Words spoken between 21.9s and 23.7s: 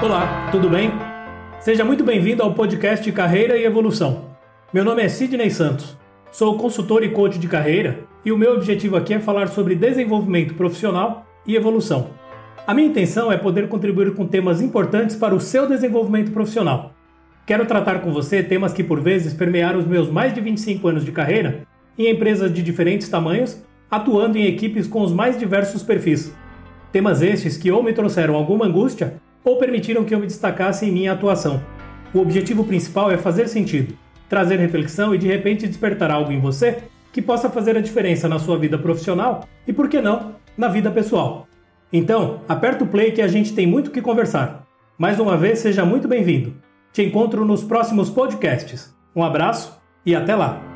em empresas de diferentes tamanhos,